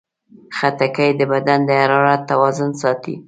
خټکی 0.57 1.09
د 1.19 1.21
بدن 1.31 1.59
د 1.67 1.69
حرارت 1.79 2.21
توازن 2.31 2.71
ساتي. 2.81 3.15